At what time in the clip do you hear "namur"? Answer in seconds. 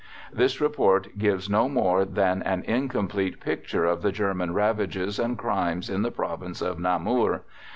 6.79-7.43